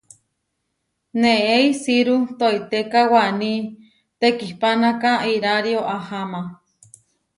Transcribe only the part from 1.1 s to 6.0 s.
Neé isiru toitéka waní tekihpánaka irario